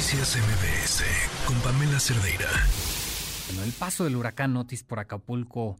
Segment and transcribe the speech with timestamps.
[0.00, 1.04] Noticias MBS
[1.44, 2.48] con Pamela Cerdeira.
[3.48, 5.78] Bueno, el paso del huracán Otis por Acapulco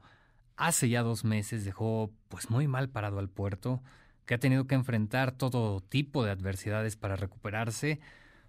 [0.58, 3.83] hace ya dos meses dejó pues muy mal parado al puerto,
[4.26, 7.98] que ha tenido que enfrentar todo tipo de adversidades para recuperarse.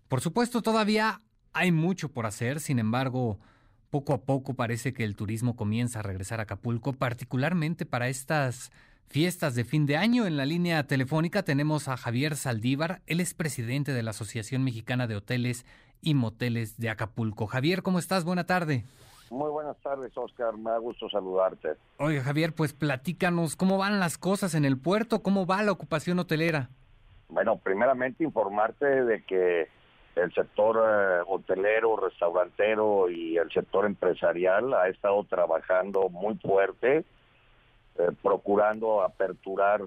[0.09, 1.21] Por supuesto, todavía
[1.53, 3.39] hay mucho por hacer, sin embargo,
[3.89, 8.71] poco a poco parece que el turismo comienza a regresar a Acapulco, particularmente para estas
[9.11, 10.25] fiestas de fin de año.
[10.25, 15.05] En la línea telefónica tenemos a Javier Saldívar, él es presidente de la Asociación Mexicana
[15.05, 15.65] de Hoteles
[16.01, 17.45] y Moteles de Acapulco.
[17.45, 18.23] Javier, ¿cómo estás?
[18.23, 18.85] Buena tarde.
[19.29, 20.57] Muy buenas tardes, Oscar.
[20.57, 21.75] Me da gusto saludarte.
[21.97, 25.21] Oye, Javier, pues platícanos, ¿cómo van las cosas en el puerto?
[25.21, 26.69] ¿Cómo va la ocupación hotelera?
[27.29, 29.67] Bueno, primeramente informarte de que
[30.15, 37.05] el sector eh, hotelero, restaurantero y el sector empresarial ha estado trabajando muy fuerte
[38.01, 39.81] eh, procurando aperturar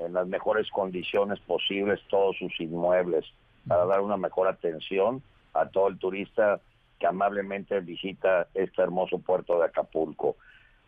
[0.00, 3.24] en las mejores condiciones posibles todos sus inmuebles
[3.68, 5.22] para dar una mejor atención
[5.54, 6.60] a todo el turista
[6.98, 10.36] que amablemente visita este hermoso puerto de Acapulco.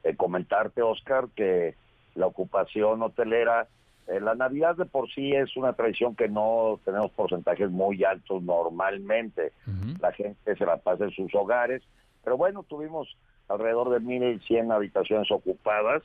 [0.02, 1.76] Eh, comentarte, Oscar, que
[2.16, 3.68] la ocupación hotelera,
[4.08, 8.42] eh, la Navidad de por sí es una tradición que no tenemos porcentajes muy altos
[8.42, 9.52] normalmente.
[10.00, 11.82] La gente se la pasa en sus hogares,
[12.24, 13.16] pero bueno, tuvimos
[13.48, 16.02] alrededor de 1.100 habitaciones ocupadas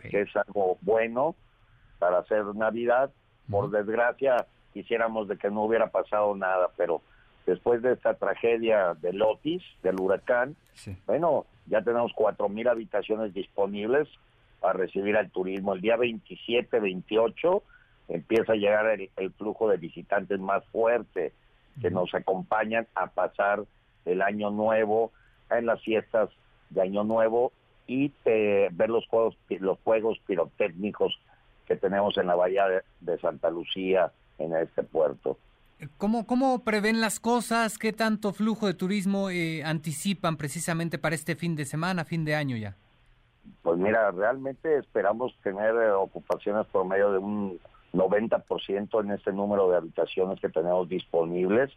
[0.00, 1.34] que es algo bueno
[1.98, 3.10] para hacer Navidad.
[3.50, 7.02] Por desgracia, quisiéramos de que no hubiera pasado nada, pero
[7.46, 10.56] después de esta tragedia del Otis, del huracán,
[11.06, 14.08] bueno, ya tenemos cuatro mil habitaciones disponibles
[14.60, 15.74] para recibir al turismo.
[15.74, 17.62] El día 27, 28
[18.08, 21.32] empieza a llegar el, el flujo de visitantes más fuerte
[21.80, 23.64] que nos acompañan a pasar
[24.04, 25.12] el año nuevo
[25.50, 26.28] en las fiestas
[26.70, 27.52] de año nuevo
[27.92, 31.20] y eh, ver los juegos, los juegos pirotécnicos
[31.66, 32.64] que tenemos en la bahía
[33.00, 35.36] de, Santa Lucía, en este puerto.
[35.98, 37.76] ¿Cómo, ¿Cómo prevén las cosas?
[37.78, 42.34] ¿Qué tanto flujo de turismo eh, anticipan precisamente para este fin de semana, fin de
[42.34, 42.76] año ya?
[43.62, 47.60] Pues mira, realmente esperamos tener eh, ocupaciones por medio de un
[47.92, 51.70] 90% en este número de habitaciones que tenemos disponibles.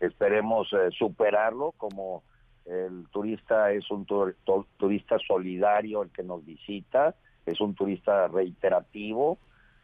[0.00, 2.22] esperemos superarlo como
[2.66, 7.14] el turista es un turista solidario el que nos visita,
[7.44, 9.38] es un turista reiterativo,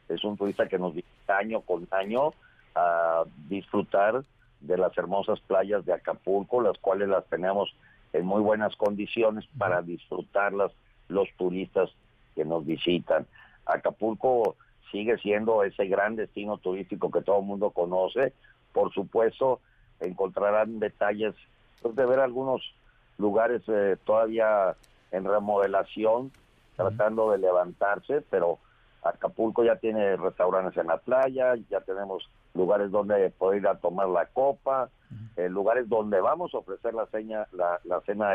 [0.08, 2.32] es un turista que nos visita año con año
[2.74, 4.22] a disfrutar
[4.60, 7.74] de las hermosas playas de Acapulco, las cuales las tenemos
[8.12, 10.72] en muy buenas condiciones para disfrutarlas
[11.08, 11.90] los turistas
[12.34, 13.26] que nos visitan.
[13.66, 14.56] Acapulco
[14.90, 18.32] sigue siendo ese gran destino turístico que todo el mundo conoce.
[18.72, 19.60] Por supuesto,
[20.00, 21.34] encontrarán detalles
[21.82, 22.62] de ver algunos
[23.18, 24.76] lugares eh, todavía
[25.10, 26.32] en remodelación,
[26.76, 28.58] tratando de levantarse, pero
[29.02, 34.08] Acapulco ya tiene restaurantes en la playa, ya tenemos lugares donde poder ir a tomar
[34.08, 34.90] la copa,
[35.36, 38.32] eh, lugares donde vamos a ofrecer la, seña, la, cena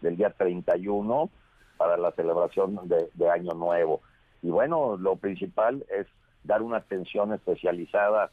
[0.00, 1.30] del día 31
[1.76, 4.00] para la celebración de, de Año Nuevo.
[4.42, 6.06] Y bueno, lo principal es
[6.44, 8.30] dar una atención especializada,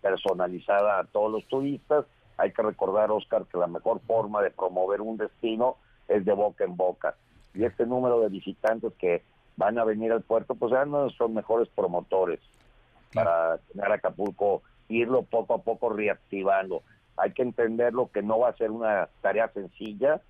[0.00, 2.04] personalizada a todos los turistas
[2.36, 5.76] hay que recordar, Oscar, que la mejor forma de promover un destino
[6.08, 7.14] es de boca en boca.
[7.54, 9.22] Y este número de visitantes que
[9.56, 12.40] van a venir al puerto, pues sean nuestros mejores promotores
[13.12, 16.82] para tener Acapulco, irlo poco a poco reactivando.
[17.16, 20.20] Hay que entenderlo que no va a ser una tarea sencilla,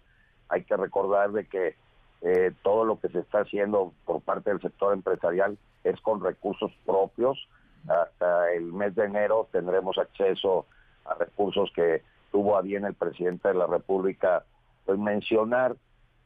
[0.51, 1.77] hay que recordar de que
[2.21, 6.71] eh, todo lo que se está haciendo por parte del sector empresarial es con recursos
[6.85, 7.49] propios.
[7.89, 10.67] Hasta el mes de enero tendremos acceso
[11.05, 14.45] a recursos que tuvo a bien el presidente de la República
[14.85, 15.77] pues mencionar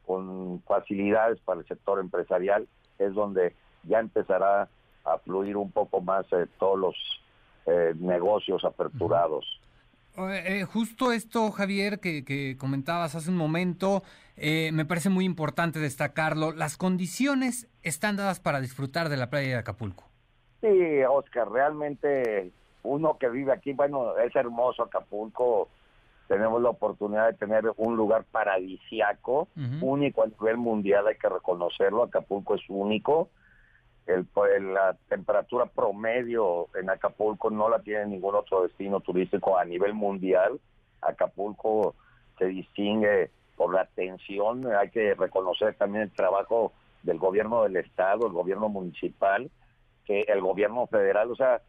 [0.07, 2.67] con facilidades para el sector empresarial
[2.99, 4.69] es donde ya empezará
[5.05, 6.97] a fluir un poco más eh, todos los
[7.67, 9.45] eh, negocios aperturados.
[10.17, 14.03] Eh, justo esto, Javier, que, que, comentabas hace un momento,
[14.37, 16.51] me parece muy importante destacarlo.
[16.51, 20.09] Las condiciones están dadas para disfrutar de la playa de Acapulco.
[20.61, 20.69] Sí,
[21.09, 22.51] Oscar, realmente
[22.83, 25.69] uno que vive aquí, bueno, es hermoso Acapulco,
[26.27, 29.49] tenemos la oportunidad de tener un lugar paradisiaco,
[29.81, 33.31] único a nivel mundial, hay que reconocerlo, Acapulco es único,
[34.07, 34.27] el,
[34.75, 40.61] la temperatura promedio en Acapulco no la tiene ningún otro destino turístico a nivel mundial,
[41.01, 41.95] Acapulco
[42.39, 46.73] se distingue por la atención, hay que reconocer también el trabajo
[47.03, 49.51] del gobierno del estado, el gobierno municipal,
[50.05, 51.61] que el gobierno federal, o sea,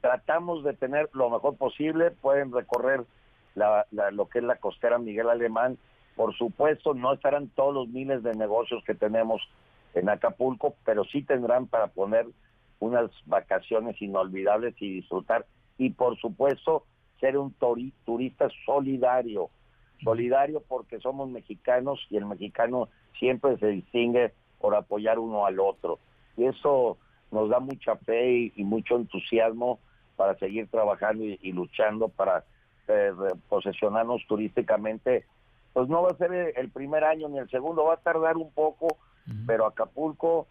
[0.00, 3.04] tratamos de tener lo mejor posible, pueden recorrer
[3.54, 5.78] lo que es la costera Miguel Alemán,
[6.16, 9.42] por supuesto no estarán todos los miles de negocios que tenemos
[9.94, 12.26] en Acapulco, pero sí tendrán para poner
[12.78, 15.46] unas vacaciones inolvidables y disfrutar.
[15.78, 16.84] Y por supuesto
[17.20, 17.54] ser un
[18.04, 19.50] turista solidario,
[20.02, 22.88] solidario porque somos mexicanos y el mexicano
[23.18, 25.98] siempre se distingue por apoyar uno al otro.
[26.36, 26.98] Y eso
[27.30, 29.78] nos da mucha fe y, mucho entusiasmo
[30.20, 32.44] para seguir trabajando y, luchando para
[32.88, 33.10] eh,
[33.48, 35.24] posesionarnos turísticamente.
[35.72, 38.50] Pues no va a ser el primer año ni el segundo, va a tardar un
[38.52, 38.98] poco,
[39.46, 40.46] pero Acapulco,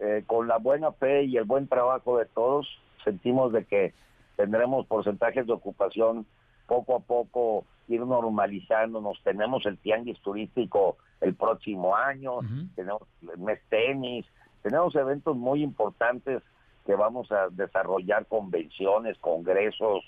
[0.00, 2.66] eh, con la buena fe y el buen trabajo de todos,
[3.04, 3.94] sentimos de que
[4.34, 6.26] tendremos porcentajes de ocupación
[6.66, 9.22] poco a poco ir normalizándonos.
[9.22, 12.40] Tenemos el tianguis turístico el próximo año,
[12.74, 13.02] tenemos
[13.32, 14.26] el mes tenis,
[14.62, 16.42] tenemos eventos muy importantes
[16.84, 20.04] que vamos a desarrollar, convenciones, congresos,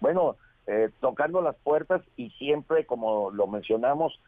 [0.00, 0.36] bueno,
[0.66, 4.20] eh, tocando las puertas y siempre, como lo mencionamos,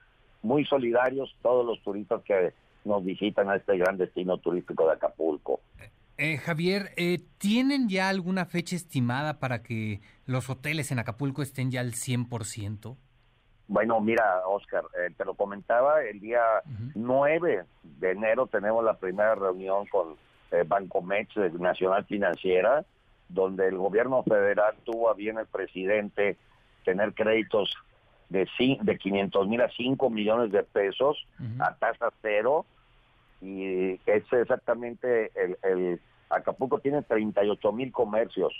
[0.43, 2.55] muy solidarios todos los turistas que
[2.85, 5.61] nos visitan a este gran destino turístico de Acapulco.
[6.17, 11.71] Eh, Javier, eh, ¿tienen ya alguna fecha estimada para que los hoteles en Acapulco estén
[11.71, 12.97] ya al 100%?
[13.69, 16.43] Bueno, mira, Oscar, eh, te lo comentaba, el día
[16.95, 20.17] 9 de enero tenemos la primera reunión con
[20.51, 22.85] eh, Bancomex Nacional Financiera,
[23.29, 26.37] donde el gobierno federal tuvo a bien el presidente
[26.85, 27.75] tener créditos
[28.29, 28.49] de,
[28.83, 31.27] de 500 mil a 5 millones de pesos
[31.61, 32.65] a tasa cero.
[33.41, 35.31] Y es exactamente
[35.63, 36.01] el
[36.31, 38.53] Acapulco tiene 38 mil comercios.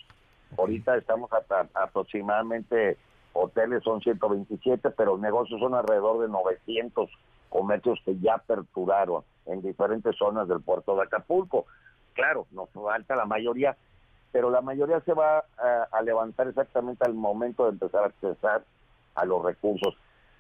[0.59, 2.99] Ahorita estamos hasta aproximadamente,
[3.33, 7.09] hoteles son 127, pero negocios son alrededor de 900
[7.51, 11.67] comercios que ya aperturaron en diferentes zonas del puerto de Acapulco.
[12.15, 13.77] Claro, nos falta la mayoría,
[14.33, 15.45] pero la mayoría se va
[15.93, 18.65] a, levantar exactamente al momento de empezar a accesar
[19.15, 19.95] a los recursos.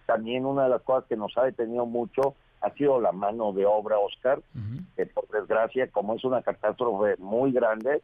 [0.06, 3.66] También una de las cosas que nos ha detenido mucho ha sido la mano de
[3.66, 4.40] obra, Oscar,
[4.96, 8.02] que por desgracia, como es una catástrofe muy grande,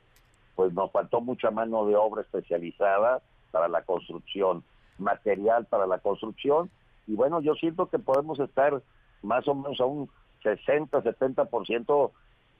[0.54, 3.20] pues nos faltó mucha mano de obra especializada
[3.50, 4.64] para la construcción,
[4.98, 6.70] material para la construcción,
[7.06, 8.82] y bueno, yo siento que podemos estar
[9.26, 10.08] más o menos a un
[10.42, 12.10] 60, 70%,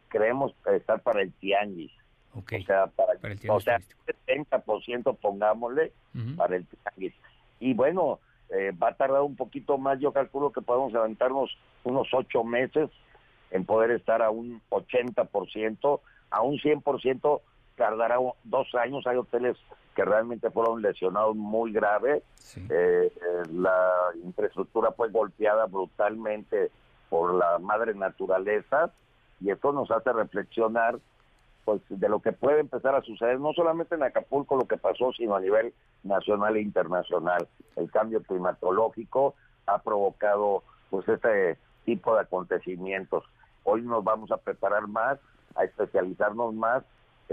[0.09, 1.93] creemos estar para el tianguis.
[2.35, 3.51] O sea, para, el tianguis.
[3.51, 3.81] O sea,
[4.29, 5.93] 70% pongámosle
[6.37, 7.15] para el tianguis.
[7.61, 8.21] Y bueno,
[8.51, 12.91] eh, va a tardar un poquito más, yo calculo que podemos levantarnos unos ocho meses
[13.51, 17.41] en poder estar a un 80%, a un 100%
[17.77, 19.57] tardará dos años, hay hoteles
[19.95, 22.23] que realmente fueron lesionados muy grave,
[22.57, 23.13] eh, eh,
[23.53, 26.71] la infraestructura fue golpeada brutalmente
[27.09, 28.91] por la madre naturaleza
[29.41, 30.99] y esto nos hace reflexionar
[31.65, 35.13] pues de lo que puede empezar a suceder, no solamente en Acapulco lo que pasó,
[35.13, 35.75] sino a nivel
[36.05, 37.49] nacional e internacional.
[37.75, 39.35] El cambio climatológico
[39.67, 43.25] ha provocado pues este tipo de acontecimientos.
[43.65, 45.19] Hoy nos vamos a preparar más,
[45.57, 46.85] a especializarnos más,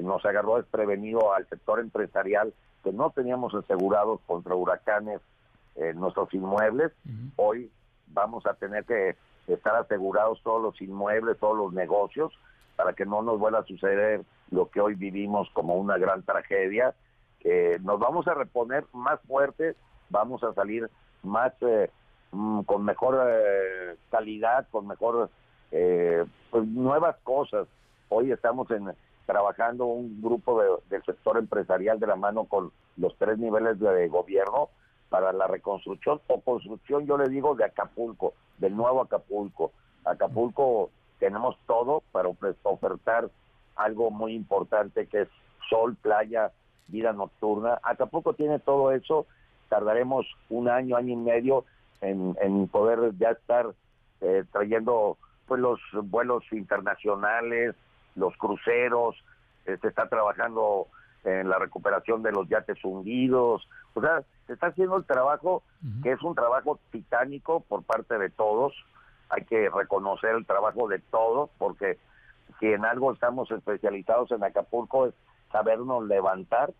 [0.02, 2.54] nos agarró desprevenido al sector empresarial
[2.84, 5.22] que no teníamos asegurados contra huracanes
[5.76, 6.92] en nuestros inmuebles.
[7.36, 7.72] Hoy
[8.08, 9.16] vamos a tener que
[9.48, 12.34] estar asegurados todos los inmuebles, todos los negocios,
[12.76, 16.94] para que no nos vuelva a suceder lo que hoy vivimos como una gran tragedia.
[17.40, 19.76] que nos vamos a reponer más fuertes,
[20.10, 20.90] vamos a salir
[21.24, 21.92] más eh,
[22.32, 25.30] mm, con mejor eh, calidad, con mejor
[25.72, 27.68] eh, pues nuevas cosas.
[28.08, 28.94] Hoy estamos en
[29.26, 34.70] trabajando un grupo del sector empresarial de la mano con los tres niveles de gobierno
[35.10, 39.72] para la reconstrucción o construcción, yo le digo, de Acapulco, del nuevo Acapulco.
[40.06, 42.30] Acapulco tenemos todo para
[42.64, 43.30] ofertar
[43.76, 45.28] algo muy importante que es
[45.70, 46.52] sol, playa,
[46.88, 47.80] vida nocturna.
[47.84, 49.26] Acapulco tiene todo eso,
[49.70, 51.66] tardaremos un año, año y medio
[52.02, 53.68] en, poder ya estar
[54.22, 57.76] eh, trayendo pues los vuelos internacionales,
[58.16, 59.16] los cruceros,
[59.66, 60.88] se está trabajando
[61.24, 65.64] en la recuperación de los yates hundidos, o sea, se está haciendo el trabajo
[66.02, 68.74] que es un trabajo titánico por parte de todos,
[69.30, 71.98] hay que reconocer el trabajo de todos, porque
[72.60, 75.14] si en algo estamos especializados en Acapulco es
[75.52, 76.74] sabernos levantar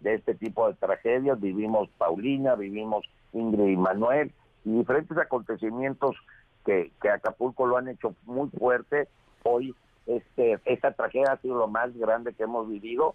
[0.00, 1.40] de este tipo de tragedias.
[1.40, 4.32] Vivimos Paulina, vivimos Ingrid y Manuel,
[4.64, 6.16] y diferentes acontecimientos
[6.64, 9.08] que, que Acapulco lo han hecho muy fuerte.
[9.42, 9.74] Hoy
[10.06, 13.14] este, esta tragedia ha sido lo más grande que hemos vivido.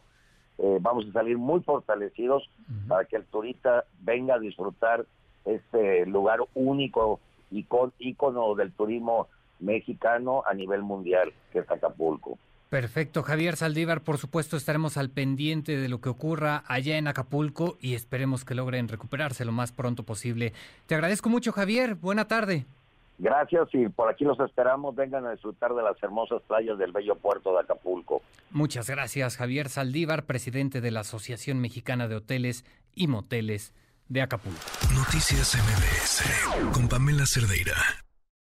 [0.57, 2.49] Eh, vamos a salir muy fortalecidos
[2.87, 5.05] para que el turista venga a disfrutar
[5.45, 7.19] este lugar único
[7.49, 9.27] y con ícono del turismo
[9.59, 12.37] mexicano a nivel mundial, que es Acapulco.
[12.69, 17.77] Perfecto, Javier Saldívar, por supuesto estaremos al pendiente de lo que ocurra allá en Acapulco
[17.81, 20.53] y esperemos que logren recuperarse lo más pronto posible.
[20.85, 21.95] Te agradezco mucho, Javier.
[21.95, 22.67] Buena tarde.
[23.19, 24.95] Gracias y por aquí los esperamos.
[24.95, 28.21] Vengan a disfrutar de las hermosas playas del bello puerto de Acapulco.
[28.49, 33.73] Muchas gracias, Javier Saldívar, presidente de la Asociación Mexicana de Hoteles y Moteles
[34.07, 34.59] de Acapulco.
[34.95, 37.75] Noticias MBS con Pamela Cerdeira.